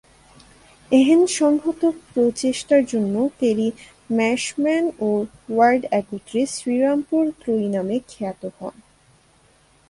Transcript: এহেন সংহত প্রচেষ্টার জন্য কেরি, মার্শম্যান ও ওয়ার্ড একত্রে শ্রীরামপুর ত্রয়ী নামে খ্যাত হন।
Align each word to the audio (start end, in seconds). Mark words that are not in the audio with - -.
এহেন 0.91 1.21
সংহত 1.39 1.81
প্রচেষ্টার 2.13 2.81
জন্য 2.85 3.15
কেরি, 3.39 3.67
মার্শম্যান 4.17 4.85
ও 4.99 5.09
ওয়ার্ড 5.49 5.83
একত্রে 5.91 6.41
শ্রীরামপুর 6.53 7.23
ত্রয়ী 7.39 7.67
নামে 7.67 7.97
খ্যাত 8.09 8.41
হন। 8.57 8.75